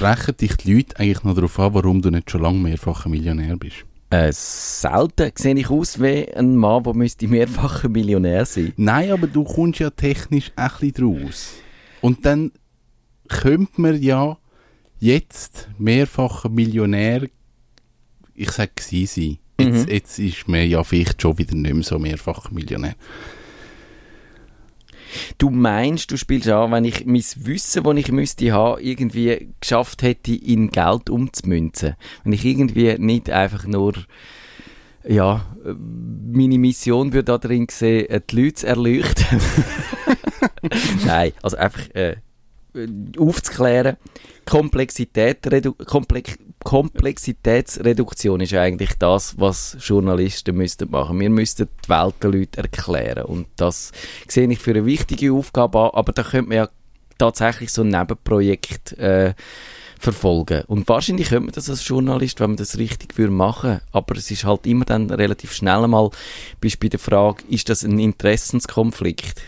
[0.00, 3.54] Sprechen dich die Leute eigentlich noch darauf an, warum du nicht schon lange mehrfacher Millionär
[3.58, 3.84] bist?
[4.08, 8.72] Äh, selten sehe ich aus wie ein Mann, der müsste mehrfacher Millionär sein.
[8.78, 11.52] Nein, aber du kommst ja technisch ein bisschen draus.
[12.00, 12.50] Und dann
[13.28, 14.38] könnte man ja
[15.00, 17.28] jetzt mehrfacher Millionär,
[18.34, 19.36] ich sage sie sein.
[19.60, 19.92] Jetzt, Mhm.
[19.92, 22.94] jetzt ist man ja vielleicht schon wieder nicht mehr so mehrfacher Millionär.
[25.38, 30.02] Du meinst, du spielst an, wenn ich mein Wissen, das ich müsste haben, irgendwie geschafft
[30.02, 31.96] hätte, in Geld umzumünzen.
[32.24, 33.94] Wenn ich irgendwie nicht einfach nur,
[35.06, 39.40] ja, meine Mission würde da drin sehen, äh, die Leute zu erleuchten.
[41.06, 42.16] Nein, also einfach äh,
[43.18, 43.96] aufzuklären.
[44.44, 51.18] Komplexität, redu Komplex Komplexitätsreduktion ist eigentlich das, was Journalisten müssten machen.
[51.18, 53.24] Wir müssten die Welt den Leuten erklären.
[53.24, 53.92] Und das
[54.28, 56.68] sehe ich für eine wichtige Aufgabe an, aber da könnte man ja
[57.16, 59.34] tatsächlich so ein Nebenprojekt äh,
[59.98, 60.64] verfolgen.
[60.66, 63.80] Und wahrscheinlich könnte man das als Journalist, wenn man das richtig würde machen.
[63.92, 66.10] Aber es ist halt immer dann relativ schnell mal,
[66.60, 69.40] bist bei der Frage, ist das ein Interessenskonflikt?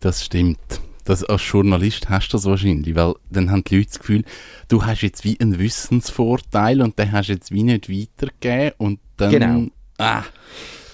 [0.00, 0.80] Das stimmt.
[1.04, 4.24] Das, als Journalist hast du das wahrscheinlich, weil dann haben die Leute das Gefühl,
[4.68, 9.00] du hast jetzt wie einen Wissensvorteil und den hast du jetzt wie nicht weitergegeben und
[9.16, 9.30] dann...
[9.30, 9.66] Genau.
[9.98, 10.22] Ah,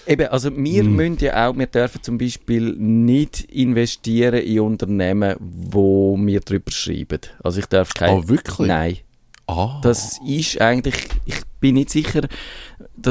[0.07, 0.95] Eben, also wir Hm.
[0.95, 7.21] müssen ja auch, wir dürfen zum Beispiel nicht investieren in Unternehmen, wo wir drüber schreiben.
[7.43, 8.09] Also ich darf kein...
[8.17, 8.67] oh, wirklich?
[8.67, 8.97] Nein.
[9.47, 9.79] Ah.
[9.83, 10.95] Das ist eigentlich,
[11.25, 12.29] ich bin nicht sicher, dass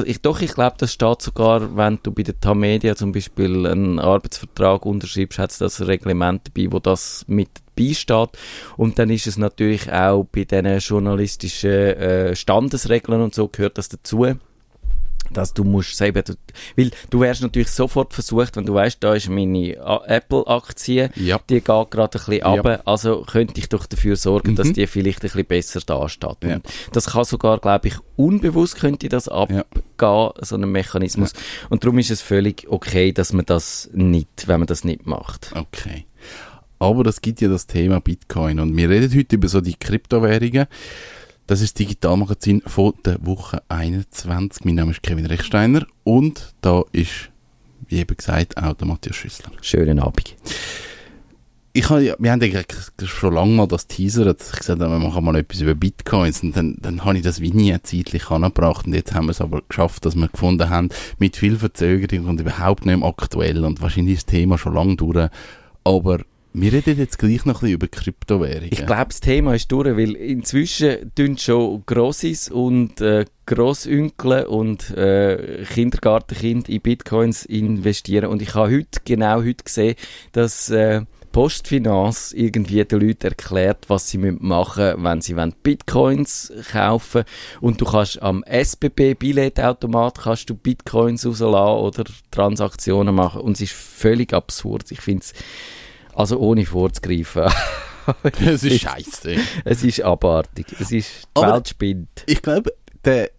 [0.05, 3.99] ich, doch, ich glaube, das steht sogar, wenn du bei der TAMedia zum Beispiel einen
[3.99, 8.31] Arbeitsvertrag unterschreibst, hat es das Reglement dabei, wo das mit dabei steht.
[8.77, 13.89] Und dann ist es natürlich auch bei diesen journalistischen äh, Standesregeln und so gehört das
[13.89, 14.27] dazu
[15.33, 16.35] dass du musst selber, du,
[16.77, 21.39] weil du wärst natürlich sofort versucht, wenn du weißt, da ist meine Apple-Aktie, Ja.
[21.49, 22.47] die geht gerade ein bisschen Ja.
[22.49, 24.73] runter, also könnte ich doch dafür sorgen, dass Mhm.
[24.75, 26.37] die vielleicht ein bisschen besser dasteht.
[26.45, 26.55] Ja.
[26.57, 29.63] Und das kann sogar, glaube ich, unbewusst könnte das abgehen,
[30.41, 31.33] so ein Mechanismus.
[31.69, 35.53] Und darum ist es völlig okay, dass man das nicht, wenn man das nicht macht.
[35.55, 36.07] Okay.
[36.79, 40.67] Aber das gibt ja das Thema Bitcoin und wir reden heute über so die Kryptowährungen.
[41.51, 44.65] Das ist das Digitalmagazin von der Woche 21.
[44.65, 47.31] Mein Name ist Kevin Rechsteiner und da ist,
[47.89, 49.51] wie eben gesagt, auch der Matthias Schüssler.
[49.61, 50.37] Schönen Abend.
[51.73, 52.67] Ich habe, ja- wir haben eigentlich
[53.03, 56.45] schon lange mal das Teaser, dass ich gesagt habe, wir machen mal etwas über Bitcoins
[56.45, 59.41] und dann, dann habe ich das wie nie zeitlich angebracht und jetzt haben wir es
[59.41, 63.83] aber geschafft, dass wir gefunden haben, mit viel Verzögerung und überhaupt nicht mehr aktuell und
[63.83, 65.29] wahrscheinlich ist das Thema schon lange durch,
[65.83, 66.21] aber
[66.53, 68.71] wir reden jetzt gleich noch ein bisschen über Kryptowährungen.
[68.73, 74.91] Ich glaube, das Thema ist durch, weil inzwischen tun schon Grossis und äh, Grossünkel und
[74.91, 78.27] äh, Kindergartenkind in Bitcoins investieren.
[78.27, 79.95] Und ich habe heute, genau heute gesehen,
[80.33, 81.03] dass äh,
[81.33, 87.25] Postfinanz irgendwie den Leuten erklärt, was sie machen müssen, wenn sie wollen Bitcoins kaufen
[87.61, 93.43] Und du kannst am SBB-Billetautomat kannst du Bitcoins rauslassen oder Transaktionen machen.
[93.43, 94.91] Und es ist völlig absurd.
[94.91, 95.33] Ich finde es,
[96.21, 97.45] also ohne vorzugreifen.
[98.23, 99.37] das ist scheiße.
[99.65, 100.67] Es ist abartig.
[100.79, 102.25] Es ist, die Aber- Welt spinnt.
[102.27, 102.73] Ich glaube,
[103.05, 103.31] der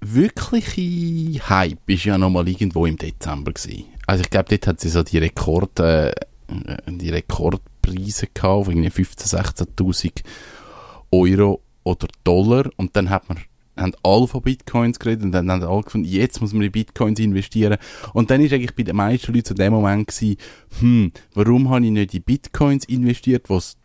[0.00, 3.86] wirkliche Hype ist ja noch mal irgendwo im Dezember gewesen.
[4.06, 6.12] Also ich glaube, dort hat sie so die Rekord, äh,
[6.86, 10.22] die Rekordpreise gehabt, irgendwie 15.000, 16.000
[11.10, 13.38] Euro oder Dollar und dann hat man
[13.80, 17.18] haben alle von Bitcoins geredet und dann haben alle gefunden, jetzt muss man in Bitcoins
[17.18, 17.78] investieren.
[18.12, 20.36] Und dann ist eigentlich bei den meisten Leuten zu dem Moment gewesen,
[20.80, 23.76] hm, warum habe ich nicht in Bitcoins investiert, was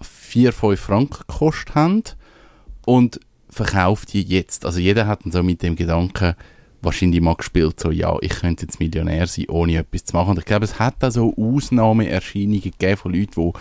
[0.00, 2.02] 4, 5 Franken gekostet haben
[2.84, 4.66] und verkauft die jetzt.
[4.66, 6.34] Also jeder hat dann so mit dem Gedanken
[6.82, 10.30] wahrscheinlich mal gespielt, so ja, ich könnte jetzt Millionär sein, ohne etwas zu machen.
[10.30, 13.58] Und ich glaube, es hat da so Ausnahmeerscheinungen gegeben von Leuten, die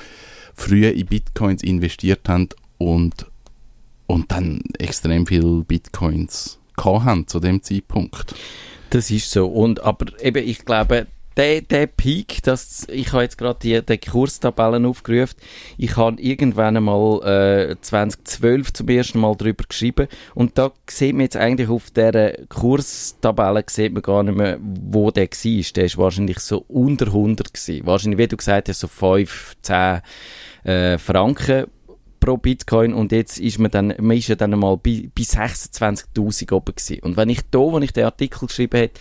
[0.53, 3.25] früher in Bitcoins investiert haben und,
[4.13, 8.35] und dann extrem viel Bitcoins haben zu dem Zeitpunkt.
[8.89, 9.47] Das ist so.
[9.47, 13.97] Und, aber eben, ich glaube, der, der Peak, das, ich habe jetzt gerade die, die
[13.97, 15.35] Kurstabellen aufgerufen.
[15.77, 20.07] Ich habe irgendwann einmal äh, 2012 zum ersten Mal drüber geschrieben.
[20.35, 25.09] Und da sieht man jetzt eigentlich auf der Kurstabelle sieht man gar nicht mehr, wo
[25.09, 25.63] der war.
[25.75, 27.87] Der ist wahrscheinlich so unter 100 gewesen.
[27.87, 30.01] Wahrscheinlich, wie du gesagt hast, so 5, 10
[30.65, 31.65] äh, Franken
[32.23, 36.53] pro Bitcoin und jetzt ist man dann, man ist ja dann mal bei, bei 26.000
[36.53, 37.03] oben gewesen.
[37.03, 38.91] Und wenn ich da, wo ich den Artikel geschrieben habe,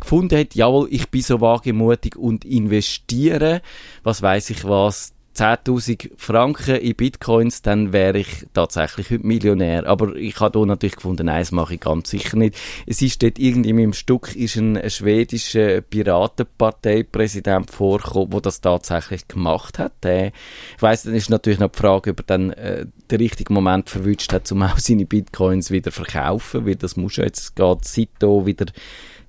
[0.00, 3.62] gefunden hat, jawohl, ich bin so wagemutig und investiere,
[4.02, 9.86] was weiß ich was, 10.000 Franken in Bitcoins, dann wäre ich tatsächlich heute Millionär.
[9.86, 12.56] Aber ich habe da natürlich gefunden, nein, das mache ich ganz sicher nicht.
[12.86, 19.28] Es ist dort irgendwie in meinem Stück ist ein, schwedischer Piratenparteipräsident vorgekommen, der das tatsächlich
[19.28, 19.92] gemacht hat.
[20.04, 20.32] Ich
[20.82, 24.32] weiss, dann ist natürlich noch die Frage, ob er dann äh, den richtigen Moment verwünscht
[24.32, 28.46] hat, um auch seine Bitcoins wieder verkaufen, weil das muss ja jetzt gerade seit da
[28.46, 28.66] wieder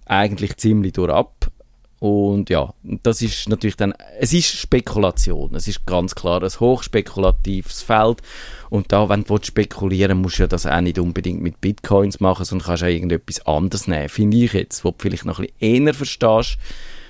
[0.05, 1.36] eigentlich ziemlich durchab.
[1.99, 7.81] Und ja, das ist natürlich dann, es ist Spekulation, es ist ganz klar ein hochspekulatives
[7.81, 8.21] Feld.
[8.69, 12.45] Und da, wenn du spekulieren musst du ja das auch nicht unbedingt mit Bitcoins machen,
[12.45, 15.85] sondern kannst auch irgendetwas anderes nehmen, finde ich jetzt, wo du vielleicht noch ein bisschen
[15.85, 16.57] eher verstehst,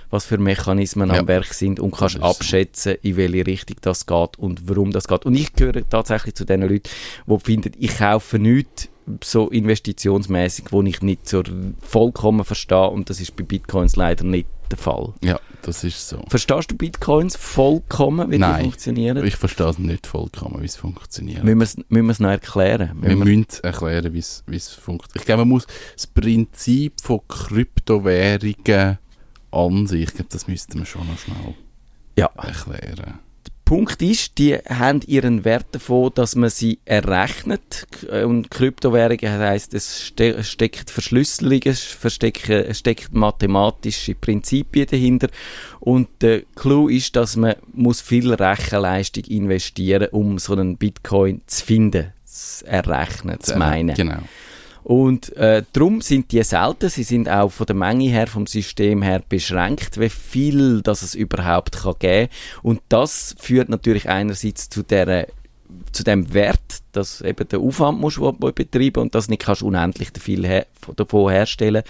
[0.10, 1.19] was für Mechanismen ja.
[1.19, 5.25] am Werk sind und kannst abschätzen, in welche Richtung das geht und warum das geht.
[5.25, 6.90] Und ich gehöre tatsächlich zu den Leuten,
[7.25, 8.88] die finden, ich kaufe nichts
[9.24, 11.44] so investitionsmäßig, wo ich nicht so
[11.81, 15.13] vollkommen verstehe und das ist bei Bitcoins leider nicht der Fall.
[15.24, 16.24] Ja, das ist so.
[16.27, 19.25] Verstehst du Bitcoins vollkommen, wie Nein, die funktionieren?
[19.25, 21.44] ich verstehe es nicht vollkommen, wie es funktioniert.
[21.44, 22.92] Müssen wir es noch erklären?
[23.01, 25.15] Wir, wir müssen erklären, wie es funktioniert.
[25.15, 28.98] Ich glaube, man muss das Prinzip von Kryptowährungen
[29.51, 31.56] an sich, ich glaube, das müsste man schon noch schnell
[32.18, 32.30] ja.
[32.36, 33.19] erklären.
[33.68, 37.86] Punkt ist, die haben ihren Wert davon, dass man sie errechnet.
[38.24, 45.28] Und Kryptowährungen heisst, es steckt Verschlüsselungen, es steckt mathematische Prinzipien dahinter.
[45.81, 51.66] Und der Clou ist, dass man muss viel Rechenleistung investieren, um so einen Bitcoin zu
[51.66, 53.96] finden, zu errechnen, zu meinen.
[53.96, 54.19] Genau.
[54.88, 56.88] Und äh, darum sind die selten.
[56.88, 61.13] Sie sind auch von der Menge her, vom System her beschränkt, wie viel das es
[61.13, 62.31] überhaupt kann geben.
[62.63, 65.28] Und das führt natürlich einerseits zu der
[65.92, 70.12] zu dem Wert, dass eben der Aufwand musst du betreiben und das nicht kannst unendlich
[70.18, 71.83] viel her davon herstellen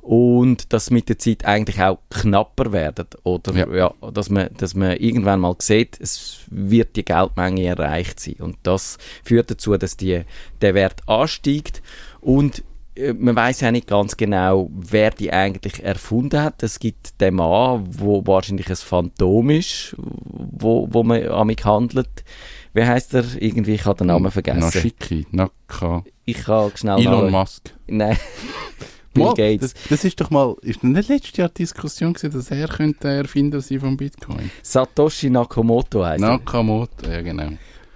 [0.00, 3.68] und dass mit der Zeit eigentlich auch knapper werden oder ja.
[3.70, 4.10] ja.
[4.10, 8.96] dass man dass man irgendwann mal sieht es wird die Geldmenge erreicht sein und das
[9.22, 10.22] führt dazu dass die
[10.62, 11.82] der Wert ansteigt
[12.20, 12.62] und
[12.94, 16.62] äh, man weiß ja nicht ganz genau, wer die eigentlich erfunden hat.
[16.62, 22.24] Es gibt den Mann, wo wahrscheinlich ein Phantom ist, wo, wo man amig handelt.
[22.72, 23.24] Wie heißt er?
[23.38, 24.60] Irgendwie, ich habe den Namen vergessen.
[24.60, 26.04] Nashiki, Naka.
[26.24, 27.74] Ich kann schnell Elon Musk.
[27.86, 28.16] Nein.
[29.12, 29.74] Bill mal, Gates.
[29.74, 33.08] Das, das, ist doch mal, ist nicht letztes Jahr die Diskussion gewesen, dass er könnte
[33.08, 34.52] der Erfinder sein von Bitcoin?
[34.62, 37.50] Satoshi Nakamoto heißt Nakamoto, ja genau.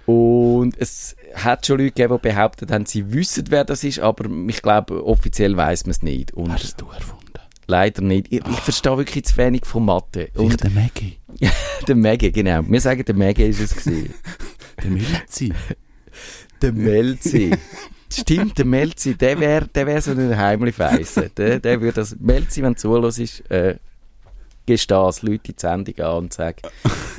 [0.05, 4.29] Und es hat schon Leute gegeben, die behauptet haben, sie wissen, wer das ist, aber
[4.47, 6.33] ich glaube, offiziell weiß man es nicht.
[6.33, 7.25] Und Hast du erfunden?
[7.67, 8.27] Leider nicht.
[8.31, 10.29] Ich, ich verstehe wirklich zu wenig von Mathe.
[10.35, 11.17] Und der Maggie.
[11.87, 12.61] der Maggie, genau.
[12.67, 14.13] Wir sagen, der Maggie ist es gewesen.
[14.83, 15.53] der Melzi.
[16.61, 17.51] der Melzi.
[18.11, 21.29] Stimmt, der Melzi, der wäre der wär so ein heimlich Weisse.
[21.35, 23.77] Der, der würde das, Melzi, wenn du zuhörst, äh,
[24.65, 26.57] das, Leute die Sendung an und sag,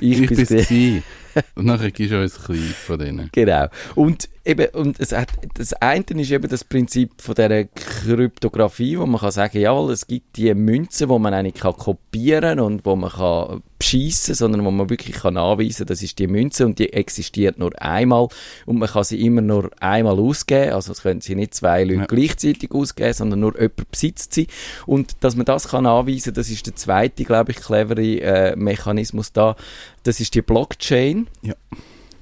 [0.01, 1.03] ich, ich bin.
[1.55, 3.29] Und nachher gibst du ein klein von denen.
[3.33, 3.69] Genau.
[3.95, 9.07] Und eben, und es hat, das eine ist eben das Prinzip von dieser Kryptographie, wo
[9.07, 12.97] man kann sagen, jawohl, es gibt die Münzen, wo man eigentlich kann kopieren und wo
[12.97, 16.93] man kann beschissen, sondern wo man wirklich kann anweisen, das ist die Münze und die
[16.93, 18.29] existiert nur einmal
[18.65, 22.01] und man kann sie immer nur einmal ausgeben, also es können sie nicht zwei Leute
[22.01, 22.07] ja.
[22.07, 24.47] gleichzeitig ausgeben, sondern nur jemand besitzt sie
[24.87, 29.33] und dass man das kann anweisen, das ist der zweite, glaube ich, clevere äh, Mechanismus
[29.33, 29.57] da,
[30.05, 31.27] das ist die Blockchain.
[31.43, 31.55] Ja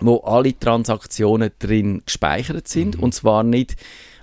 [0.00, 2.96] wo alle Transaktionen drin gespeichert sind.
[2.96, 3.03] Mhm.
[3.03, 3.77] Und zwar nicht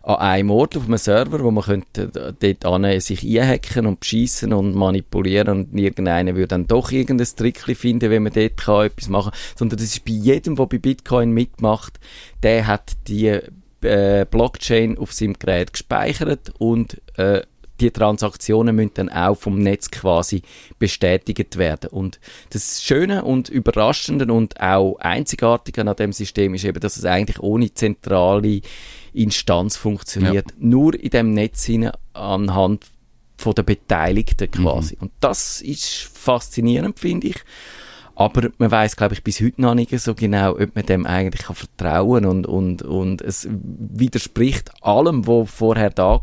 [0.03, 4.51] an einem Ort auf einem Server, wo man könnte dort an sich einhacken und beschissen
[4.51, 9.09] und manipulieren und irgendeiner würde dann doch irgendein Trick finden, wenn man dort kann etwas
[9.09, 9.39] machen kann.
[9.55, 11.99] Sondern das ist bei jedem, der bei Bitcoin mitmacht,
[12.41, 13.39] der hat die
[13.81, 17.41] äh, Blockchain auf seinem Gerät gespeichert und äh,
[17.81, 20.43] die Transaktionen müssen dann auch vom Netz quasi
[20.79, 21.89] bestätigt werden.
[21.89, 22.19] Und
[22.51, 27.39] das Schöne und Überraschende und auch Einzigartige an dem System ist eben, dass es eigentlich
[27.39, 28.61] ohne zentrale
[29.13, 30.51] Instanz funktioniert.
[30.51, 30.57] Ja.
[30.59, 31.69] Nur in dem Netz
[32.13, 32.85] anhand
[33.37, 34.95] von der Beteiligten quasi.
[34.95, 35.01] Mhm.
[35.01, 37.35] Und das ist faszinierend, finde ich.
[38.25, 41.45] Aber man weiß, glaube ich, bis heute noch nicht so genau, ob man dem eigentlich
[41.45, 46.21] kann vertrauen und, und, und es widerspricht allem, was vorher da war,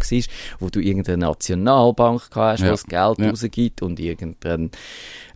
[0.60, 2.66] wo du irgendeine Nationalbank hast, ja.
[2.66, 3.30] wo das Geld ja.
[3.30, 4.70] rausgibt und irgendein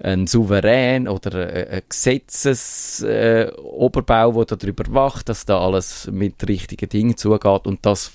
[0.02, 7.16] ein Souverän oder ein Gesetzesoberbau, äh, der darüber wacht, dass da alles mit richtigen Dingen
[7.16, 8.10] zugeht und das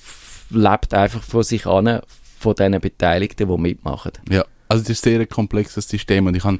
[0.49, 2.01] lebt einfach von sich an,
[2.39, 4.11] von den Beteiligten, die mitmachen.
[4.29, 6.57] Ja, also das ist ein sehr komplexes System und ich habe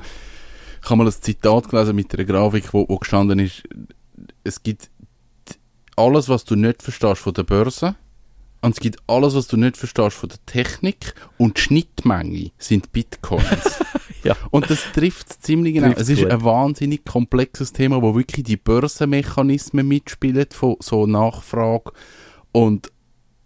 [0.87, 3.63] ich habe mal ein Zitat gelesen mit einer Grafik, wo, wo gestanden ist,
[4.45, 4.89] es gibt
[5.97, 7.97] alles, was du nicht verstehst von der Börse,
[8.61, 12.91] und es gibt alles, was du nicht verstehst von der Technik und die Schnittmenge sind
[12.93, 13.43] Bitcoins.
[14.23, 14.35] Ja.
[14.49, 15.87] Und das trifft ziemlich genau.
[15.87, 16.31] Trifft's es ist gut.
[16.31, 21.93] ein wahnsinnig komplexes Thema, wo wirklich die Börsenmechanismen mitspielen von so Nachfrage
[22.51, 22.91] und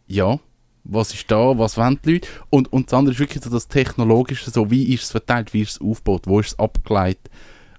[0.07, 0.39] ja,
[0.83, 3.67] was ist da, was wollen die Leute und, und das andere ist wirklich so das
[3.67, 7.29] Technologische, so wie ist es verteilt, wie ist es aufgebaut, wo ist es abgeleitet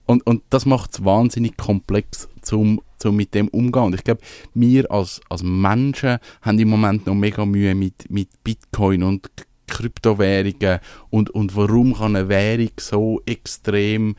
[0.06, 3.84] und, und das macht es wahnsinnig komplex, zum, zum mit dem umgehen.
[3.84, 4.20] Und ich glaube,
[4.54, 9.30] wir als, als Menschen haben im Moment noch mega Mühe mit, mit Bitcoin und
[9.68, 10.80] Kryptowährungen
[11.10, 14.16] und, und warum kann eine Währung so extrem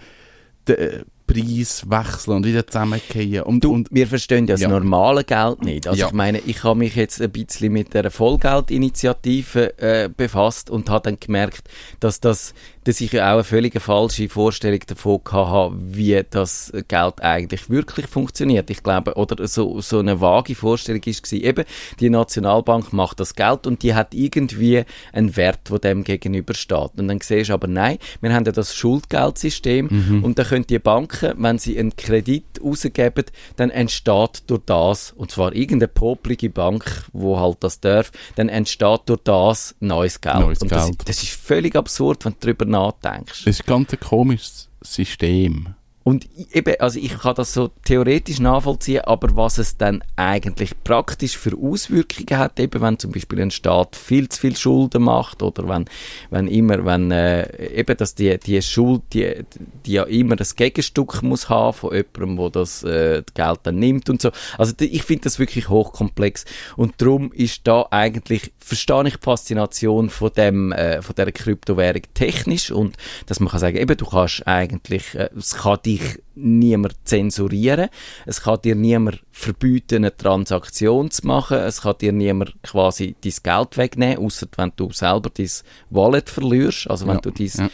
[1.28, 3.42] Preis wechseln und wieder zusammenfallen.
[3.44, 4.68] Und, Du, und wir verstehen ja das Ja.
[4.70, 5.88] normale Geld nicht.
[5.88, 6.08] Also Ja.
[6.08, 11.10] ich meine, ich habe mich jetzt ein bisschen mit der Vollgeldinitiative äh, befasst und habe
[11.10, 12.54] dann gemerkt, dass das,
[12.84, 18.08] dass ich ja auch eine völlig falsche Vorstellung davon hatte, wie das Geld eigentlich wirklich
[18.08, 18.70] funktioniert.
[18.70, 21.66] Ich glaube, oder so, so eine vage Vorstellung ist gewesen, eben,
[22.00, 26.92] die Nationalbank macht das Geld und die hat irgendwie einen Wert, der dem gegenübersteht.
[26.98, 30.80] Und dann siehst du aber, nein, wir haben ja das Schuldgeldsystem und da können die
[31.14, 37.06] Banken, wenn sie einen Kredit rausgeben, dann entsteht durch das, und zwar irgendeine popelige Bank,
[37.14, 40.40] wo halt das darf, dann entsteht durch das neues Geld.
[40.40, 41.10] Neues und das, Geld.
[41.10, 43.42] das ist völlig absurd, wenn du darüber nachdenkst.
[43.42, 45.76] es ist ein ganz komisches System.
[46.04, 51.38] Und eben, also ich kann das so theoretisch nachvollziehen, aber was es dann eigentlich praktisch
[51.38, 55.68] für Auswirkungen hat, eben wenn zum Beispiel ein Staat viel zu viel Schulden macht oder
[55.70, 55.86] wenn,
[56.30, 59.46] wenn immer, wenn äh, eben, dass die, die Schuld, die,
[59.86, 64.10] die ja immer ein Gegenstück muss haben von jemandem, wo das äh, Geld dann nimmt
[64.10, 64.32] und so.
[64.58, 66.44] Also die- ich finde das wirklich hochkomplex
[66.76, 72.02] und darum ist da eigentlich, verstehe ich die Faszination von dem, äh, von der Kryptowährung
[72.14, 76.96] technisch und dass man kann sagen, eben du kannst eigentlich, äh, es kann dich niemand
[77.04, 77.90] zensurieren,
[78.26, 83.34] es kann dir niemand verbieten, eine Transaktion zu machen, es kann dir niemand quasi dein
[83.44, 85.50] Geld wegnehmen, außer wenn du selber dein
[85.90, 87.70] Wallet verlierst, also wenn Ja, du dein ja.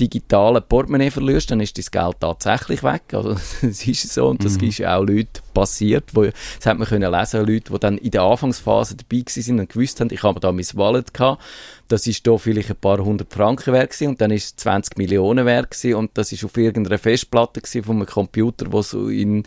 [0.00, 3.02] Digitale Portemonnaie verlierst, dann ist dein Geld tatsächlich weg.
[3.12, 6.14] Also, das ist so und das ist ja auch Leuten passiert.
[6.14, 9.68] Wo, das hat man können lesen, Leute, die dann in der Anfangsphase dabei sind und
[9.68, 11.42] gewusst haben, ich habe da mein Wallet gehabt,
[11.88, 14.96] das ist da vielleicht ein paar hundert Franken wert gewesen und dann ist es 20
[14.98, 19.08] Millionen wert gewesen und das ist auf irgendeiner Festplatte gewesen von einem Computer, wo so
[19.08, 19.44] in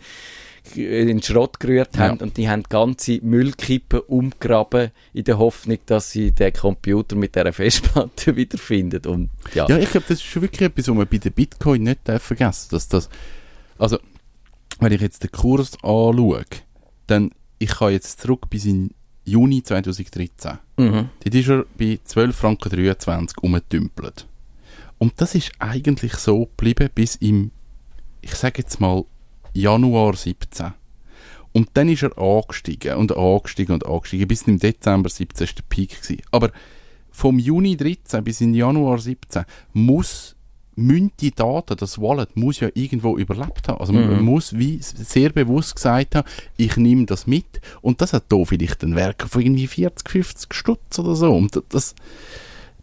[0.74, 2.02] in den Schrott gerührt Ja.
[2.08, 7.34] haben und die haben ganze Müllkippen umgraben in der Hoffnung, dass sie den Computer mit
[7.34, 9.66] dieser Festplatte wiederfinden und ja.
[9.68, 12.22] Ja, ich glaube, das ist schon wirklich etwas, was man bei den Bitcoin nicht darf
[12.22, 13.08] vergessen dass das,
[13.78, 13.98] also,
[14.80, 16.44] wenn ich jetzt den Kurs anschaue,
[17.06, 18.90] dann, ich kann jetzt zurück bis in
[19.24, 20.58] Juni 2013.
[20.76, 21.10] Mhm.
[21.22, 24.26] Dort ist er bei 12,23 Franken umgetümpelt.
[24.98, 27.50] Und das ist eigentlich so geblieben bis im,
[28.20, 29.04] ich sage jetzt mal,
[29.52, 30.72] Januar 17.
[31.52, 34.28] Und dann ist er angestiegen und angestiegen und angestiegen.
[34.28, 36.02] Bis im Dezember 17 war der Peak.
[36.02, 36.22] Gewesen.
[36.30, 36.50] Aber
[37.10, 40.34] vom Juni 13 bis in Januar 17 muss
[40.76, 43.80] müssen die Daten, das Wallet, muss ja irgendwo überlebt haben.
[43.80, 44.24] Also man Mhm.
[44.24, 47.60] muss wie sehr bewusst gesagt haben, ich nehme das mit.
[47.82, 51.34] Und das hat da vielleicht ein Werk von irgendwie 40, 50 Stutz oder so.
[51.34, 51.96] Und das,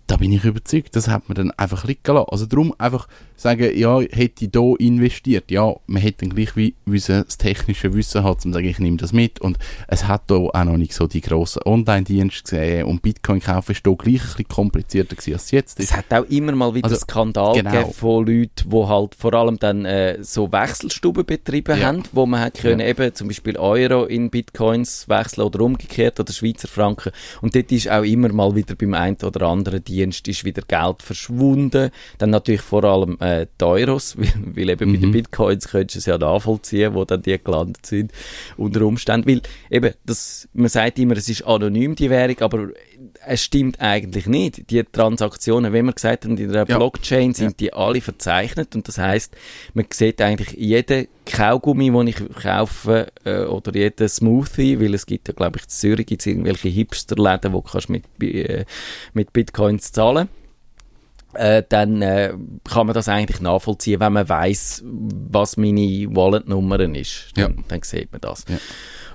[0.08, 2.28] da bin ich überzeugt, das hat man dann einfach liegen lassen.
[2.30, 3.08] Also darum einfach
[3.38, 7.94] sagen, ja, hätte ich da investiert, ja, man hätte dann gleich wie müssen das technische
[7.94, 9.40] Wissen haben, um zu sagen, ich nehme das mit.
[9.42, 13.72] Und es hat da auch noch nicht so die grossen Online-Dienste gesehen und Bitcoin kaufen
[13.74, 15.92] ist da gleich ein bisschen komplizierter gewesen, als es jetzt ist.
[15.92, 17.72] Es hat auch immer mal wieder Also, Skandal genau.
[17.72, 21.88] gegeben von Leuten, die halt vor allem dann äh, so Wechselstuben betrieben Ja.
[21.88, 22.88] haben, wo man hat können Ja.
[22.88, 27.12] eben zum Beispiel Euro in Bitcoins wechseln oder umgekehrt oder Schweizer Franken.
[27.42, 31.02] Und dort ist auch immer mal wieder beim einen oder anderen Dienst ist wieder Geld
[31.02, 31.90] verschwunden.
[32.18, 35.14] Dann natürlich vor allem äh, die Euros, weil, weil eben bei den Mhm.
[35.14, 38.12] Bitcoins könntest du es ja nachvollziehen, wo dann die gelandet sind
[38.58, 39.28] unter Umständen.
[39.30, 42.68] Weil eben, das, man sagt immer, es ist anonym die Währung, aber
[43.28, 44.70] es stimmt eigentlich nicht.
[44.70, 46.78] Die Transaktionen, wie wir gesagt haben, in der Ja.
[46.78, 49.36] Blockchain sind die alle verzeichnet und das heißt,
[49.74, 55.28] man sieht eigentlich jeden Kaugummi, den ich kaufe äh, oder jeden Smoothie, weil es gibt
[55.28, 58.66] ja, glaube ich, in Zürich gibt's irgendwelche Hipsterläden, wo du kannst mit, äh,
[59.14, 60.30] mit Bitcoins zahlen
[61.36, 62.34] äh, dann äh,
[62.70, 67.32] kann man das eigentlich nachvollziehen, wenn man weiß, was meine Wallet-Nummer ist.
[67.36, 67.64] Dann, Ja.
[67.68, 68.46] dann sieht man das.
[68.48, 68.58] Ja.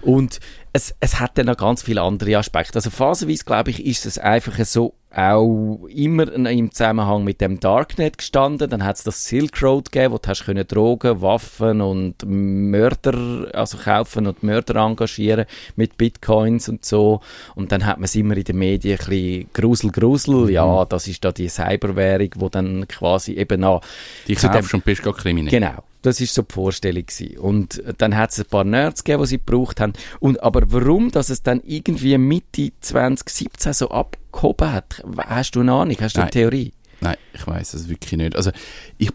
[0.03, 0.41] Und
[0.73, 2.77] es, es hat dann noch ganz viele andere Aspekte.
[2.77, 8.19] Also phasenweise, glaube ich, ist es einfach so auch immer im Zusammenhang mit dem Darknet
[8.19, 8.71] gestanden.
[8.71, 13.49] Dann hat es das Silk Road gegeben, wo du hast können Drogen, Waffen und Mörder,
[13.53, 17.21] also kaufen und Mörder engagieren mit Bitcoins und so.
[17.55, 20.51] Und dann hat man es immer in den Medien ein bisschen Grusel, Grusel.
[20.51, 23.83] Ja, das ist da die Cyberwährung, wo dann quasi eben auch
[24.29, 25.51] Die zu dem- kaufst und bist gar kriminell.
[25.51, 25.83] Genau.
[26.03, 27.37] Das ist so die Vorstellung gewesen.
[27.37, 29.93] Und dann hat es ein paar Nerds gegeben, die sie gebraucht haben.
[30.19, 33.91] Und aber warum, dass es dann irgendwie Mitte 2017 so
[34.33, 35.97] abgehoben hat, hast du eine Ahnung?
[36.01, 36.33] Hast du eine Nein.
[36.33, 36.73] Theorie?
[37.01, 38.37] Nein, ich weiß es wirklich nicht.
[38.37, 38.51] Also
[38.99, 39.11] ich,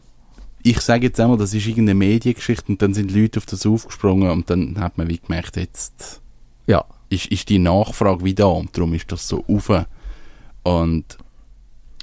[0.63, 4.29] ich sage jetzt einmal, das ist irgendeine Mediengeschichte und dann sind Leute auf das aufgesprungen
[4.29, 6.21] und dann hat man wie gemerkt, jetzt
[6.67, 6.83] Ja.
[7.09, 9.71] ist, ist die Nachfrage wieder da und darum ist das so auf.
[10.63, 11.17] Und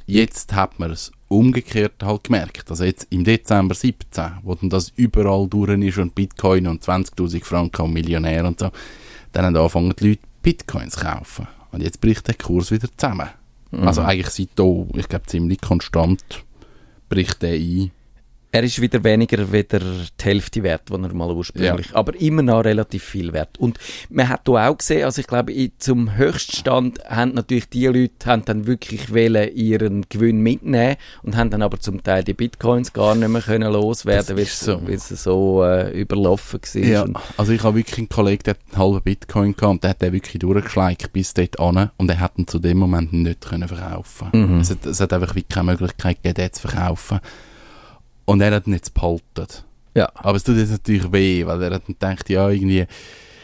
[0.06, 2.70] jetzt hat man es umgekehrt halt gemerkt.
[2.70, 7.44] Also jetzt im Dezember 17, wo dann das überall durch ist und Bitcoin und 20.000
[7.44, 8.70] Franken und Millionär und so,
[9.32, 11.48] dann haben angefangen die Leute Bitcoins zu kaufen.
[11.72, 13.28] Und jetzt bricht der Kurs wieder zusammen.
[13.72, 14.64] Also eigentlich seit da,
[14.94, 16.44] ich glaube ziemlich konstant,
[17.08, 17.90] bricht der ein.
[18.54, 22.62] Er ist wieder weniger wieder die Hälfte wert, die er mal ursprünglich, aber immer noch
[22.62, 23.56] relativ viel wert.
[23.58, 23.78] Und
[24.10, 28.44] man hat hier auch gesehen, also ich glaube, zum Höchststand haben natürlich die Leute haben
[28.44, 33.14] dann wirklich wollen ihren Gewinn mitnehmen und haben dann aber zum Teil die Bitcoins gar
[33.14, 34.82] nicht mehr können loswerden, weil so.
[34.86, 36.82] es so äh, überlaufen war.
[36.82, 37.06] Ja,
[37.38, 40.12] also ich habe wirklich einen Kollegen, der einen halben Bitcoin gehabt und der hat den
[40.12, 44.28] wirklich durchgeschleicht bis dort an und er hat ihn zu dem Moment nicht können verkaufen.
[44.32, 44.60] Mhm.
[44.60, 47.20] Es, hat, es hat einfach wie keine Möglichkeit gegeben, den zu verkaufen.
[48.32, 49.46] Und er hat ihn jetzt behalten.
[49.94, 50.10] Ja.
[50.14, 52.86] Aber es tut jetzt natürlich weh, weil er hat gedacht, ja, irgendwie,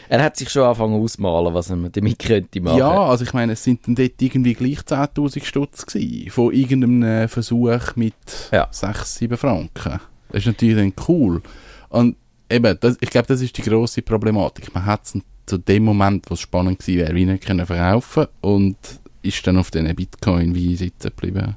[0.09, 2.79] Er hat sich schon angefangen auszumalen, was man damit könnte machen.
[2.79, 7.29] ja, also ich meine, es sind dann dort irgendwie gleich 10.000 Stutz gewesen, von irgendeinem
[7.29, 8.13] Versuch mit
[8.51, 8.67] Ja.
[8.71, 9.99] 6, 7 Franken.
[10.29, 11.41] Das ist natürlich dann cool.
[11.89, 12.15] Und
[12.49, 14.73] eben, das, ich glaube, das ist die grosse Problematik.
[14.73, 18.25] Man hat es zu dem Moment, wo es spannend gewesen wäre, wie nicht können verkaufen
[18.41, 18.75] und
[19.21, 21.55] ist dann auf diesen Bitcoin wie sitzen geblieben.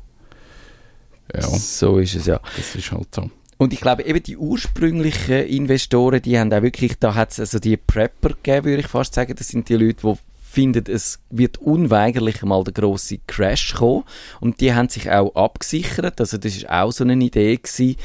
[1.34, 2.40] Ja, So ist es ja.
[2.56, 3.30] das ist halt so.
[3.58, 7.60] Und ich glaube, eben die ursprünglichen Investoren, die haben auch wirklich, da hat es also
[7.60, 9.34] die Prepper gegeben, würde ich fast sagen.
[9.36, 10.14] Das sind die Leute, die
[10.52, 14.04] finden, es wird unweigerlich mal der große Crash kommen.
[14.40, 16.20] Und die haben sich auch abgesichert.
[16.20, 17.96] Also das ist auch so eine Idee gewesen,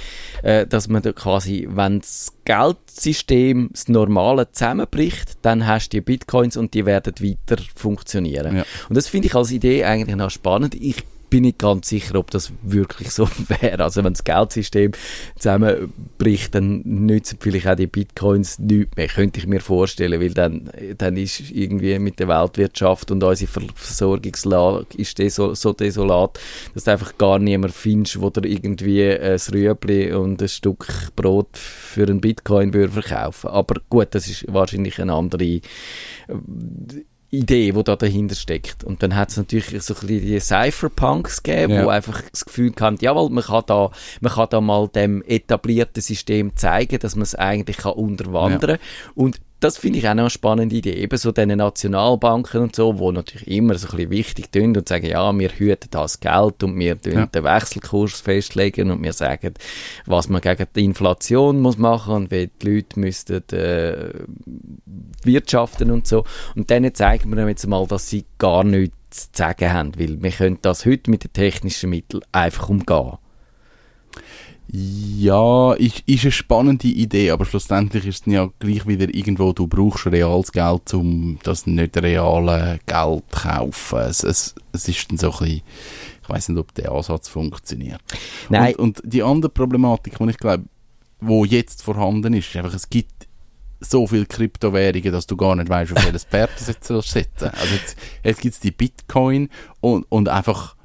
[0.44, 6.02] äh, dass man da quasi, wenn das Geldsystem, das Normale zusammenbricht, dann hast du die
[6.02, 8.58] Bitcoins und die werden weiter funktionieren.
[8.58, 8.66] Ja.
[8.88, 10.76] Und das finde ich als Idee eigentlich noch spannend.
[10.76, 13.28] Ich bin nicht ganz sicher, ob das wirklich so
[13.62, 13.84] wäre.
[13.84, 14.92] Also wenn das Geldsystem
[15.38, 20.70] zusammenbricht, dann nützen vielleicht auch die Bitcoins nichts mehr, könnte ich mir vorstellen, weil dann,
[20.98, 26.40] dann ist irgendwie mit der Weltwirtschaft und unsere Ver Versorgungslage ist deso so desolat,
[26.74, 31.58] dass du einfach gar niemand findest, wo dir irgendwie ein Rüebli und ein Stück Brot
[31.58, 33.50] für einen Bitcoin würde verkaufen.
[33.50, 35.62] Aber gut, das ist wahrscheinlich eine andere äh,
[37.30, 38.84] Idee, die da dahinter steckt.
[38.84, 41.86] Und dann hat es natürlich so ein bisschen die Cypherpunks gegeben, Ja.
[41.86, 46.02] wo einfach das Gefühl haben, jawohl, man kann da, man kann da mal dem etablierten
[46.02, 48.78] System zeigen, dass man es eigentlich kann unterwandern
[49.16, 50.94] Und das finde ich auch noch eine spannende Idee.
[50.94, 54.88] Eben so diese Nationalbanken und so, wo natürlich immer so ein bisschen wichtig tun und
[54.88, 57.26] sagen, ja, wir hüten das Geld und wir tun Ja.
[57.26, 59.56] den Wechselkurs festlegen und wir sagen,
[60.06, 64.12] was man gegen die Inflation muss machen und wie die Leute müssten äh,
[65.24, 66.24] wirtschaften und so.
[66.56, 70.22] Und dann zeigen wir ihnen jetzt mal, dass sie gar nichts zu sagen haben, weil
[70.22, 73.18] wir können das heute mit den technischen Mitteln einfach umgehen.
[74.70, 79.66] Ja, ist, ist eine spannende Idee, aber schlussendlich ist es ja gleich wieder irgendwo, du
[79.66, 84.00] brauchst reales Geld, um das nicht reale Geld zu kaufen.
[84.00, 85.62] Es, es, es ist dann so ein bisschen,
[86.22, 88.02] ich weiß nicht, ob der Ansatz funktioniert.
[88.50, 88.76] Nein.
[88.76, 90.66] Und, und die andere Problematik, die ich glaube,
[91.22, 93.28] wo jetzt vorhanden ist, ist einfach, es gibt
[93.80, 97.74] so viele Kryptowährungen, dass du gar nicht weißt, auf welches Pferd du jetzt setzen Also
[97.74, 99.50] jetzt, jetzt gibt es die Bitcoin
[99.80, 100.76] und, und einfach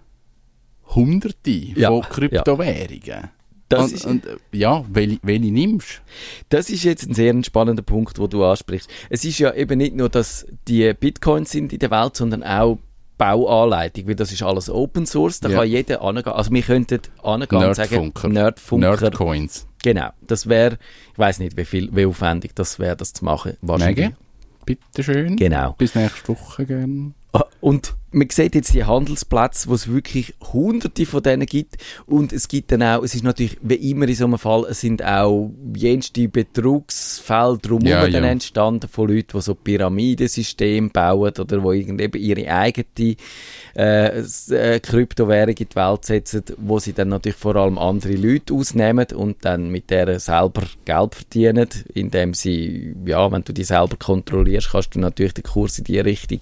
[0.94, 3.30] Hunderte Ja, von Kryptowährungen.
[3.72, 6.02] Das und, und, ja, welche, welche nimmst
[6.48, 8.88] Das ist jetzt ein sehr spannender Punkt, wo du ansprichst.
[9.10, 12.78] Es ist ja eben nicht nur, dass die Bitcoins sind in der Welt, sondern auch
[13.18, 15.58] Bauanleitung, weil das ist alles Open Source, da Ja.
[15.60, 16.32] kann jeder angehen.
[16.32, 18.88] Also wir könnten angehen und sagen, Nerdfunker.
[18.88, 19.66] Nerdcoins.
[19.84, 20.78] Genau, das wäre,
[21.12, 23.56] ich weiß nicht, wie viel, wie aufwendig das wäre, das zu machen.
[23.62, 24.06] Wahrscheinlich.
[24.06, 24.16] Mega.
[24.64, 25.36] Bitteschön.
[25.36, 25.72] Genau.
[25.78, 27.14] Bis nächste Woche gern.
[27.32, 31.76] Ah, Und man sieht jetzt die Handelsplätze, wo es wirklich hunderte von denen gibt.
[32.06, 34.80] Und es gibt dann auch, es ist natürlich wie immer in so einem Fall, es
[34.80, 38.24] sind auch jenste Betrugsfälle drumherum Ja, ja.
[38.24, 43.16] entstanden von Leuten, die so Pyramidensysteme bauen oder wo irgendwie ihre eigene
[43.76, 44.20] äh,
[44.50, 49.06] äh, Kryptowährung in die Welt setzen, wo sie dann natürlich vor allem andere Leute ausnehmen
[49.14, 54.70] und dann mit der selber Geld verdienen, indem sie, ja, wenn du die selber kontrollierst,
[54.70, 56.40] kannst du natürlich den Kurs in die Richtung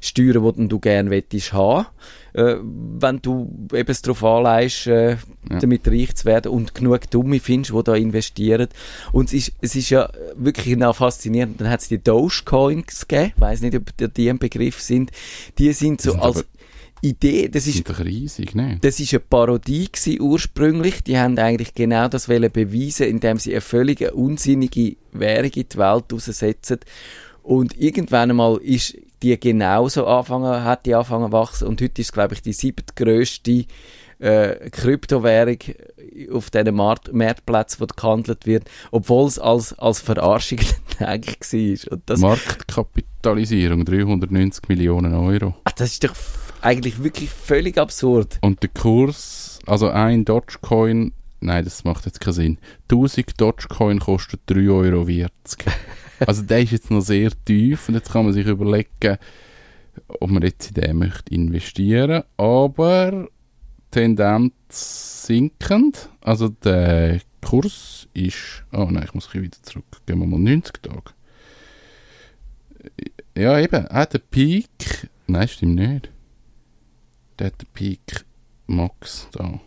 [0.00, 1.86] steuern, die du gerne möchtest haben.
[2.34, 5.16] Äh, wenn du eben es darauf anlegst, äh,
[5.50, 5.58] Ja.
[5.60, 8.68] damit reich zu werden und genug Dumme findest, die da investieren.
[9.12, 11.60] Und es ist, es ist ja wirklich faszinierend.
[11.60, 13.32] Dann hat es die Dogecoins gegeben.
[13.34, 15.10] Ich weiss nicht, ob die, ein Begriff sind.
[15.58, 16.44] Die sind so sind als
[17.00, 18.78] Idee, das ist doch riesig, ne?
[18.80, 21.02] das ist eine Parodie gewesen, ursprünglich.
[21.04, 25.78] Die haben eigentlich genau das wollen beweisen, indem sie eine völlig unsinnige Währung in die
[25.78, 26.80] Welt raussetzen.
[27.42, 31.68] Und irgendwann einmal ist die genauso anfangen, hat die angefangen zu wachsen.
[31.68, 33.64] Und heute ist, glaube ich, die siebtgrößte
[34.18, 35.58] äh, Kryptowährung
[36.32, 40.58] auf diesen Markt, Marktplätzen, wo gehandelt wird, obwohl es als, als Verarschung
[40.98, 41.92] gedacht war.
[41.92, 45.54] Und das, Marktkapitalisierung 390 Millionen Euro.
[45.64, 46.14] Ah, das ist doch
[46.60, 48.38] eigentlich wirklich völlig absurd.
[48.40, 52.58] Und der Kurs, also ein Dogecoin, nein, das macht jetzt keinen Sinn.
[52.90, 55.06] 1000 Dogecoin kostet 3,40 Euro.
[56.26, 59.18] Also der ist jetzt noch sehr tief und jetzt kann man sich überlegen,
[60.20, 62.24] ob man jetzt in den möchte investieren.
[62.36, 63.28] Aber
[63.90, 66.10] Tendenz sinkend.
[66.20, 69.84] Also der Kurs ist, oh nein, ich muss ein wieder zurück.
[70.06, 71.12] Gehen wir mal 90 Tage.
[73.36, 75.08] Ja, eben, er hat den Peak.
[75.26, 76.10] Nein, stimmt nicht.
[77.38, 78.24] Der hat den Peak
[78.66, 79.60] Max da.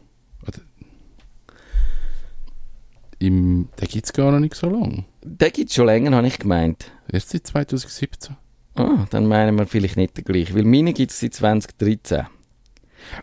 [3.19, 5.05] Im, den gibt es gar noch nicht so lange.
[5.23, 6.91] Den gibt es schon länger, habe ich gemeint.
[7.11, 8.35] Erst seit 2017.
[8.75, 10.55] Ah, dann meinen wir vielleicht nicht den gleichen.
[10.55, 12.25] Weil meine gibt es seit 2013.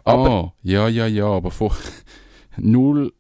[0.05, 1.71] Aber- ah, ja, ja, ja, aber von
[2.57, 3.13] 0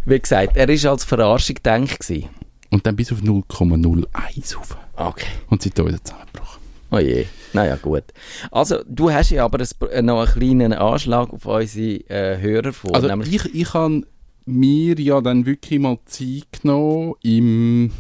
[0.07, 2.29] Wie gesagt, er ist als Verarschung gedacht gewesen.
[2.69, 4.77] Und dann bis auf 0,01 auf.
[4.95, 5.27] Okay.
[5.49, 6.61] Und seitdem wieder zusammengebrochen.
[6.91, 7.25] Oh je.
[7.53, 8.03] Naja, gut.
[8.51, 12.71] Also, du hast ja aber ein, äh, noch einen kleinen Anschlag auf unsere äh, Hörer
[12.73, 12.95] vor.
[12.95, 14.03] Also ich, ich habe
[14.45, 17.91] mir ja dann wirklich mal Zeit genommen im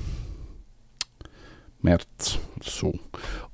[1.81, 2.93] März so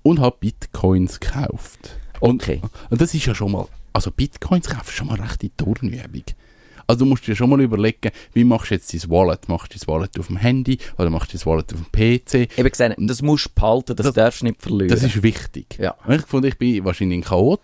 [0.04, 1.98] und habe Bitcoins gekauft.
[2.20, 2.62] Und, Okay.
[2.90, 6.24] und das ist ja schon mal, also Bitcoins kaufen ist schon mal recht die Turnübung.
[6.94, 9.50] Also du musst dir schon mal überlegen, wie machst du jetzt dein Wallet?
[9.50, 12.56] Machst du dein Wallet auf dem Handy oder machst du dein Wallet auf dem PC?
[12.60, 14.90] Eben gesagt, das musst du behalten, das, Das- darfst du nicht verlieren.
[14.90, 15.66] Das ist wichtig.
[15.80, 15.96] Ja.
[16.08, 17.62] Ich fand, ich bin wahrscheinlich ein Chaot,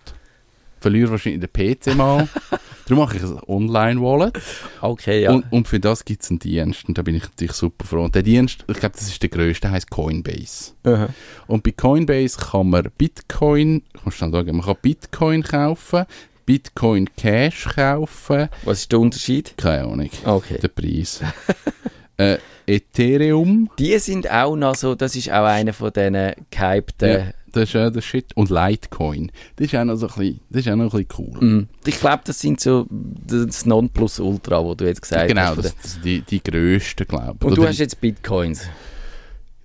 [0.80, 2.28] verliere wahrscheinlich den PC mal.
[2.88, 4.40] Darum mache ich ein Online-Wallet.
[4.82, 5.32] okay, ja.
[5.32, 8.04] Und, und für das gibt es einen Dienst und da bin ich natürlich super froh.
[8.06, 10.72] Und der Dienst, ich glaube, das ist der grösste, der heißt Coinbase.
[10.86, 11.10] Aha.
[11.46, 16.06] Und bei Coinbase kann man Bitcoin, ich muss schnell schauen, man kann Bitcoin kaufen,
[16.50, 19.54] Bitcoin Cash kaufen, Was ist der Unterschied?
[19.56, 20.58] keine Ahnung, Okay.
[20.60, 21.22] der Preis.
[22.18, 27.10] äh, Ethereum, Die sind auch noch so, das ist auch einer von diesen gehypten...
[27.12, 28.36] ja, das ist ja der Shit.
[28.36, 31.30] Und Litecoin, das ist auch noch so ein bisschen, das ist auch noch ein bisschen
[31.40, 31.44] cool.
[31.46, 31.68] Mm.
[31.86, 35.84] Ich glaube, das sind so das Nonplusultra, wo du jetzt gesagt genau, hast.
[35.84, 37.46] sind die, die grössten, glaube ich.
[37.46, 38.68] Und du Oder hast jetzt Bitcoins.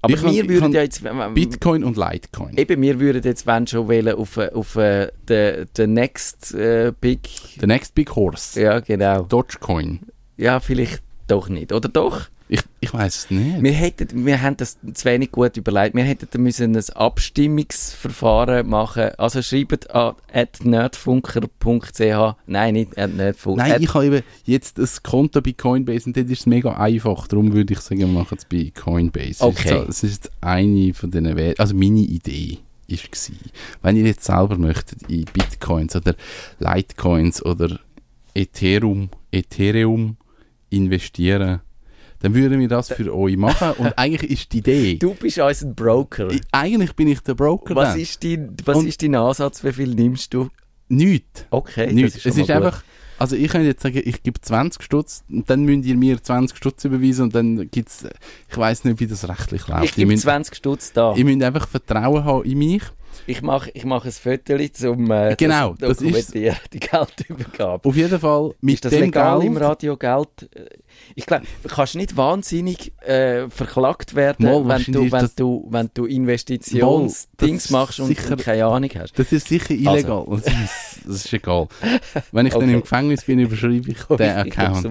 [0.05, 1.03] Aber Ich wir würden ja jetzt...
[1.03, 2.57] wenn- Bitcoin und Litecoin.
[2.57, 7.21] Eben, wir würden jetzt, wenn schon wählen, auf, auf äh, den, den next äh, big...
[7.59, 8.61] The next big horse.
[8.61, 9.23] Ja, genau.
[9.23, 10.01] Dogecoin.
[10.37, 11.73] Ja, vielleicht doch nicht.
[11.73, 12.23] Oder doch?
[12.47, 13.63] Ich, ich weiß es nicht.
[13.63, 15.95] Wir, hätten, wir haben das zu wenig gut überlegt.
[15.95, 19.11] Wir hätten da müssen ein Abstimmungsverfahren machen.
[19.17, 20.15] Also schreibt an
[20.63, 22.37] nerdfunker.ch.
[22.47, 23.67] Nein, nicht nerdfunker.
[23.67, 27.27] Nein, ich habe eben jetzt ein Konto bei Coinbase und dort ist es mega einfach.
[27.29, 29.43] Darum würde ich sagen, wir machen es bei Coinbase.
[29.43, 29.83] Okay.
[29.87, 33.39] Das ist, eine von den Wert also meine Idee ist gewesen,
[33.83, 36.15] wenn ihr jetzt selber möchtet in Bitcoins oder
[36.59, 37.81] Litecoins oder
[38.35, 40.19] Ethereum, Ethereum
[40.69, 41.61] investieren,
[42.25, 45.67] dann würden wir das für euch machen und eigentlich ist die Idee, Du bist unser
[45.69, 46.29] Broker.
[46.31, 48.01] ich, eigentlich bin ich der Broker Was dann.
[48.01, 49.63] ist, dein, was Und- ist dein Ansatz?
[49.63, 50.49] Wie viel nimmst du?
[50.89, 51.47] Nichts.
[51.51, 52.21] Okay, Nicht.
[52.21, 52.51] schon Es ist gut.
[52.51, 52.83] einfach,
[53.19, 56.57] also ich könnte jetzt sagen, ich gebe 20 Stutz und dann müsst ihr mir 20
[56.57, 58.07] Stutz überweisen und dann gibt es,
[58.51, 59.85] ich weiß nicht, wie das rechtlich läuft.
[59.85, 61.15] Ich gebe müsst, 20 Stutz da.
[61.15, 62.83] ihr müsst einfach Vertrauen haben in mich.
[63.27, 67.89] Ich mache ich mach ein Foto zum äh, Genau, das dokumentieren, die Geldübergabe.
[67.89, 69.51] Auf jeden Fall mit ist das dem legal Geld.
[69.51, 70.29] im Radio Geld?
[70.55, 70.65] Äh,
[71.15, 75.91] Ich glaube, du kannst nicht wahnsinnig äh, verklagt werden, Mal, wenn, du, wenn, du, wenn
[75.95, 79.19] du Investitionsdings machst und, sicher- keine Ahnung hast.
[79.19, 80.25] Das ist sicher illegal.
[80.29, 81.69] Das, ist, das ist egal.
[82.33, 82.73] Wenn ich dann Okay.
[82.75, 84.89] im Gefängnis bin, überschreibe ich den Account.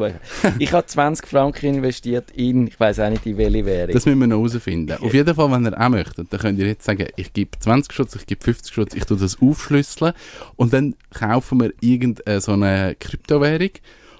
[0.60, 3.94] Ich habe 20 Franken investiert in, ich weiß auch nicht, in welche Währung.
[3.94, 4.98] Das müssen wir noch herausfinden.
[5.02, 7.94] Auf jeden Fall, wenn ihr auch möchtet, dann könnt ihr jetzt sagen, ich gebe 20
[7.94, 10.14] Schutz, ich gebe 50 Schutz, ich tue das aufschlüsseln
[10.56, 13.72] und dann kaufen wir irgendeine so eine Kryptowährung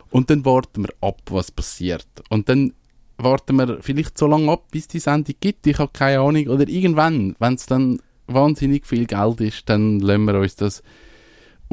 [0.10, 2.06] und dann warten wir ab, was passiert.
[2.30, 2.74] Und dann
[3.18, 6.68] warten wir vielleicht so lange ab, bis die Sendung gibt, ich habe keine Ahnung, oder
[6.68, 10.82] irgendwann, wenn es dann wahnsinnig viel Geld ist, dann lassen wir uns das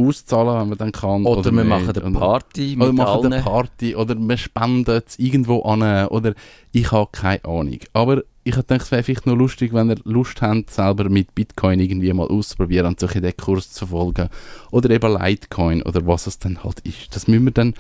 [0.07, 1.25] auszahlen, wenn man dann kann.
[1.25, 1.69] oder, wir nicht.
[1.69, 3.33] machen eine Party mit oder machen allen.
[3.33, 6.35] eine Party oder wir spenden es irgendwo an oder
[6.73, 7.79] ich habe keine Ahnung.
[7.93, 11.35] Aber ich habe gedacht, es wäre vielleicht noch lustig, wenn ihr Lust habt, selber mit
[11.35, 14.29] Bitcoin irgendwie mal auszuprobieren und solche den Kurs zu folgen.
[14.71, 17.15] Oder eben Litecoin oder was es dann halt ist.
[17.15, 17.75] Das müssen wir dann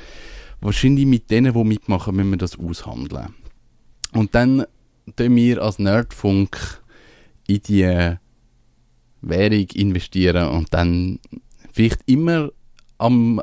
[0.60, 3.34] wahrscheinlich mit denen, die mitmachen, müssen wir das aushandeln.
[4.12, 4.64] Und dann
[5.16, 6.82] tun wir als Nerdfunk
[7.46, 8.16] in die
[9.22, 11.18] Währung investieren und dann
[11.72, 12.50] vielleicht immer
[12.98, 13.40] am,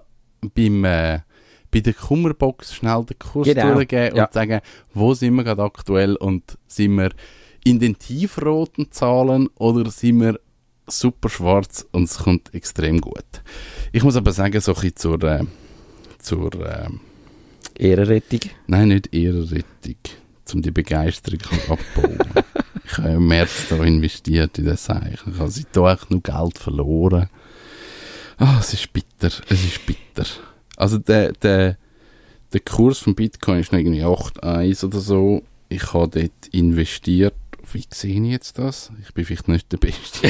[0.55, 1.19] beim, äh,
[1.71, 4.25] bei der Kummerbox schnell den Kurs Genau, durchgeben ja.
[4.25, 4.61] und sagen,
[4.93, 7.11] wo sind wir gerade aktuell und sind wir
[7.63, 10.39] in den tiefroten Zahlen oder sind wir
[10.87, 13.25] super schwarz und es kommt extrem gut.
[13.91, 15.43] Ich muss aber sagen, so ein bisschen zur, äh,
[16.19, 16.87] zur äh,
[17.77, 18.39] Ehrenrettung.
[18.67, 19.95] nein, nicht Ehrenrettung,
[20.53, 22.19] um die Begeisterung abzubauen.
[22.85, 25.33] ich habe im März da investiert in das Zeichen.
[25.33, 27.29] Ich habe seitdem echt nur Geld verloren.
[28.37, 30.25] Ah, es ist bitter, es ist bitter.
[30.75, 31.77] Also der, der,
[32.53, 35.41] der Kurs von Bitcoin ist irgendwie 8,1 oder so.
[35.69, 37.33] Ich habe dort investiert.
[37.71, 38.91] Wie sehe ich jetzt das?
[39.01, 40.29] Ich bin vielleicht nicht der Beste.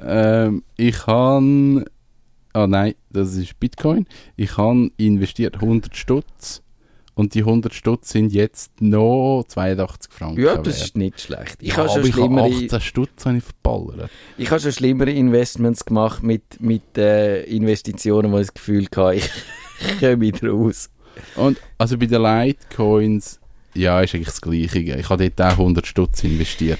[0.00, 1.84] ähm, ich habe...
[2.54, 4.06] Ah nein, das ist Bitcoin.
[4.36, 6.62] Ich habe investiert 100 Stutz.
[7.18, 10.86] Und die 100 Stutz sind jetzt noch 82 Franken Ja, das wert.
[10.86, 11.56] ist nicht schlecht.
[11.60, 12.64] Ich ja, habe schon aber ich habe schlimmere...
[12.64, 14.10] 18 Stutz habe ich verballert.
[14.36, 19.16] Ich habe schon schlimmere Investments gemacht mit, mit äh, Investitionen, wo ich das Gefühl hatte,
[19.16, 19.28] ich
[19.98, 20.90] komme wieder raus.
[21.34, 23.40] Und also bei den Litecoins,
[23.74, 24.78] ja, ist eigentlich das Gleiche.
[24.78, 26.78] Ich habe dort auch 100 Stutz investiert.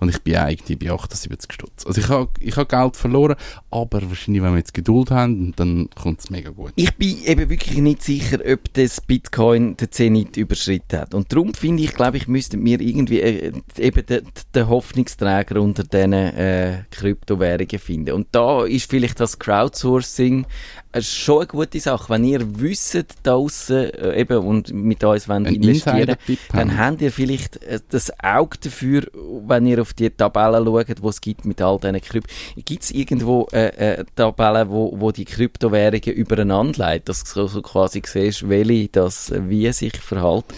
[0.00, 1.86] Und ich bin eigentlich bei 78 Stutz.
[1.86, 3.36] Also ich habe ich habe Geld verloren,
[3.70, 6.72] aber wahrscheinlich, wenn wir jetzt Geduld haben, dann kommt es mega gut.
[6.76, 11.14] Ich bin eben wirklich nicht sicher, ob das Bitcoin den Zenit überschritten hat.
[11.14, 14.22] Und darum finde ich, glaube ich, müssten wir irgendwie äh, eben den,
[14.54, 18.12] den Hoffnungsträger unter diesen äh, Kryptowährungen finden.
[18.12, 20.46] Und da ist vielleicht das Crowdsourcing
[20.92, 22.08] äh, schon eine gute Sache.
[22.08, 26.16] Wenn ihr wisst da draussen, äh, eben und mit uns wollt investieren
[26.52, 29.06] dann habt ihr vielleicht äh, das Auge dafür,
[29.46, 32.32] wenn ihr auf die Tabellen schaut, die es gibt mit all diesen Krypto.
[32.64, 37.62] Gibt es irgendwo äh, äh, Tabellen, wo, wo die Kryptowährungen übereinander leiten, dass du so,
[37.62, 40.54] quasi siehst, welche das wie sich verhalten?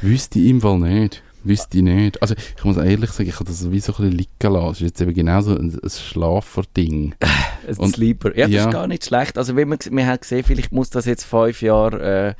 [0.00, 1.22] Wüsste ich im Fall nicht.
[1.44, 2.20] Wüsste ich nicht.
[2.22, 4.66] Also ich muss ehrlich sagen, ich habe das wie so ein bisschen liegen lassen.
[4.66, 7.14] Das ist jetzt eben genau so ein, ein Schlaferding.
[7.66, 8.36] Ein Sleeper.
[8.36, 8.66] Ja, das ja.
[8.66, 9.36] ist gar nicht schlecht.
[9.36, 12.34] Also wenn man, wir haben gesehen, vielleicht muss das jetzt fünf Jahre äh,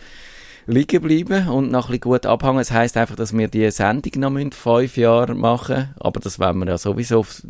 [0.66, 2.59] liegen bleiben und noch ein bisschen gut abhängen.
[2.59, 6.59] Das heisst einfach, dass wir die Sendung noch müssen, fünf Jahre machen Aber das wollen
[6.59, 7.42] wir ja sowieso auf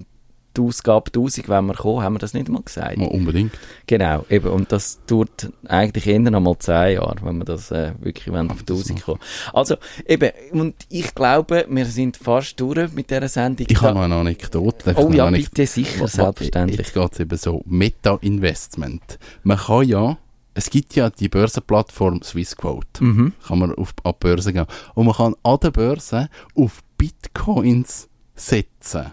[0.57, 2.97] die Ausgabe 1000, wenn wir kommen, haben wir das nicht mal gesagt.
[2.97, 3.53] Mal unbedingt.
[3.87, 4.49] Genau, eben.
[4.49, 8.51] Und das dauert eigentlich eher noch mal zehn Jahre, wenn wir das äh, wirklich wollen,
[8.51, 9.21] auf Aber das 1000 kommen.
[9.53, 9.77] Also,
[10.07, 13.67] eben, und ich glaube, wir sind fast durch mit dieser Sendung.
[13.69, 14.95] Ich habe noch eine Anekdote.
[14.95, 16.79] Darf Oh ja, bitte, sicher, selbstverständlich.
[16.79, 19.19] Jetzt geht es eben so, Meta-Investment.
[19.43, 20.19] Man kann ja,
[20.59, 23.05] es gibt ja die Börsenplattform Swissquote.
[23.05, 23.33] Mhm.
[23.47, 24.67] Kann man auf, an die Börse gehen.
[24.95, 29.13] Und man kann an der Börse auf Bitcoins setzen.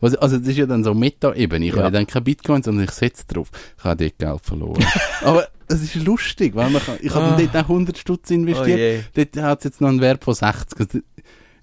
[0.00, 1.66] Was, also das ist ja dann so Meta-Ebene.
[1.66, 1.82] Ich Ja.
[1.82, 3.50] habe dann kein Bitcoin, sondern ich setze drauf.
[3.76, 4.82] Ich habe dort Geld verloren.
[5.22, 7.36] Aber es ist lustig, weil man kann, ich habe Ah.
[7.38, 8.78] dort auch 100 Stutz Oh investiert.
[8.78, 9.00] je.
[9.34, 11.02] dort hat es jetzt noch einen Wert von 60.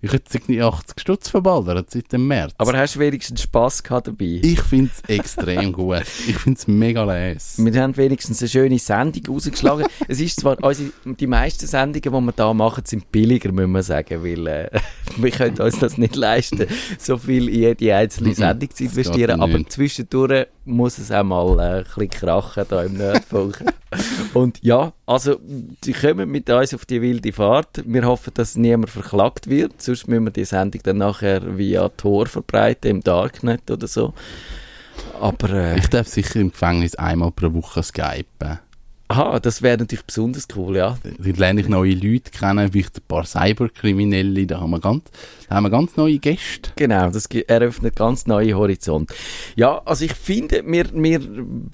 [0.02, 2.54] Also, Ich hätte irgendwie 80 Stutz verballert seit dem März.
[2.58, 4.40] Aber hast du wenigstens Spass gehabt dabei?
[4.42, 6.04] ich finde es extrem gut.
[6.28, 7.56] Ich finde es mega les.
[7.58, 9.86] Wir haben wenigstens eine schöne Sendung rausgeschlagen.
[10.08, 13.82] es ist zwar, unsere, die meisten Sendungen, die wir da machen, sind billiger, muss man
[13.82, 14.70] sagen, weil äh,
[15.18, 19.42] wir können uns das nicht leisten, so viel in jede einzelne Sendung zu investieren.
[19.42, 23.64] Aber zwischendurch muss es auch mal äh, ein bisschen krachen da im Nerdfunk.
[24.34, 25.40] Und ja, also,
[25.84, 27.82] sie kommen mit uns auf die wilde Fahrt.
[27.86, 29.82] Wir hoffen, dass niemand verklagt wird.
[29.88, 34.14] Sonst müssen wir die Sendung dann nachher via Tor verbreiten im Darknet oder so.
[35.20, 38.60] Aber, äh, Ich darf sicher im Gefängnis einmal pro Woche skypen.
[39.10, 40.98] aha, das wäre natürlich besonders cool, ja.
[41.04, 44.46] Da lerne ich neue Leute kennen, vielleicht ein paar Cyberkriminelle.
[44.46, 45.06] Da haben wir ganz,
[45.48, 46.72] da haben wir ganz neue Gäste.
[46.76, 49.14] Genau, das eröffnet ganz neue Horizont.
[49.56, 51.20] Ja, also ich finde, wir, wir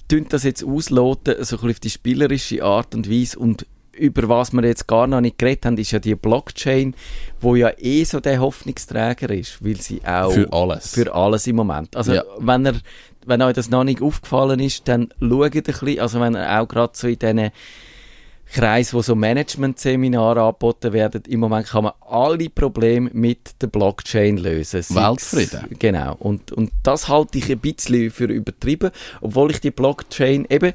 [0.06, 3.66] tun das jetzt ausloten, so ein bisschen auf die spielerische Art und Weise und
[3.98, 6.94] über was wir jetzt gar noch nicht geredet haben, ist ja die Blockchain,
[7.40, 10.92] wo ja eh so der Hoffnungsträger ist, weil sie auch Für alles.
[10.94, 11.96] für alles im Moment.
[11.96, 12.24] Also Ja.
[12.38, 12.74] wenn er,
[13.26, 16.68] wenn euch das noch nicht aufgefallen ist, dann schaut ein bisschen, also wenn er auch
[16.68, 17.50] gerade so in diesen
[18.52, 24.36] Kreis, wo so Management-Seminare angeboten werden, im Moment kann man alle Probleme mit der Blockchain
[24.36, 24.82] lösen.
[24.82, 24.94] Sei's-
[25.34, 25.76] Weltfrieden.
[25.78, 26.14] Genau.
[26.18, 28.90] Und, und das halte ich ein bisschen für übertrieben,
[29.22, 30.72] obwohl ich die Blockchain eben,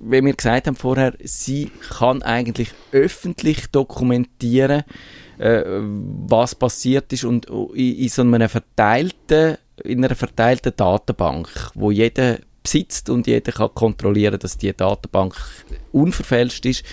[0.00, 4.82] wie wir gesagt haben vorher, sie kann eigentlich öffentlich dokumentieren,
[5.38, 11.90] äh, was passiert ist und in, in so einer verteilten, in einer verteilten Datenbank, wo
[11.90, 15.34] jeder besitzt und jeder kann kontrollieren, dass die Datenbank
[15.92, 16.84] unverfälscht ist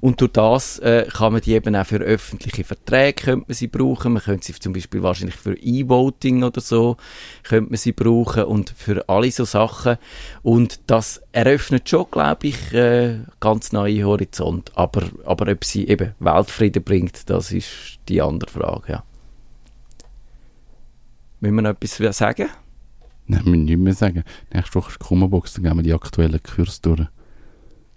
[0.00, 3.66] und durch das äh, kann man die eben auch für öffentliche Verträge könnte man sie
[3.66, 6.96] brauchen, man könnte sie zum Beispiel wahrscheinlich für E-Voting oder so
[7.42, 9.98] könnte man sie brauchen und für alle so Sachen
[10.42, 16.14] und das eröffnet schon, glaube ich, äh, ganz neue Horizont, aber, aber ob sie eben
[16.18, 19.04] Weltfrieden bringt, das ist die andere Frage, ja.
[21.40, 22.48] Müssen wir noch etwas sagen?
[23.28, 24.24] Nein, wir müssen nicht mehr sagen.
[24.52, 27.06] Nächste Woche ist die Kummerbox, dann gehen wir die aktuellen Kurs durch.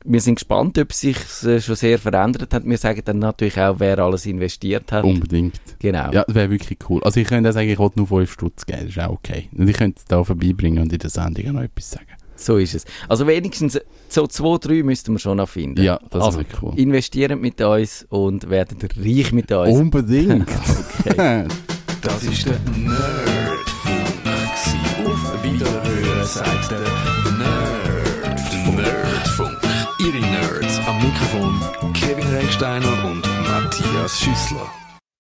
[0.06, 2.66] Wir sind gespannt, ob sich äh, schon sehr verändert hat.
[2.66, 5.04] Wir sagen dann natürlich auch, wer alles investiert hat.
[5.04, 5.60] Unbedingt.
[5.78, 6.12] Genau.
[6.12, 7.04] Ja, das wäre wirklich cool.
[7.04, 9.50] Also ich könnte auch sagen, ich wollte nur 5 Stutz geben, das ist auch okay.
[9.52, 12.08] Und ich könnte es da vorbeibringen und in der Sendung auch noch etwas sagen.
[12.38, 12.86] So ist es.
[13.10, 15.84] Also wenigstens so zwei, drei müssten wir schon noch finden.
[15.84, 16.80] Ja, das also, wäre cool.
[16.80, 19.78] investieren mit uns und werden reich mit uns.
[19.78, 20.50] Unbedingt.
[21.06, 21.46] Okay.
[22.02, 23.59] Das ist der Nerdfunk.
[26.30, 26.40] Gsi.
[26.40, 26.80] Auf Wiederhören sagt der
[27.38, 28.76] Nerd.
[28.76, 29.58] Nerdfunk.
[30.00, 34.89] Ihre Nerds am Mikrofon Kevin Recksteiner und Matthias Schüssler.